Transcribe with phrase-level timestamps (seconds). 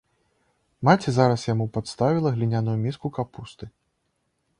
[0.89, 3.65] Маці зараз яму падставіла гліняную міску капусты.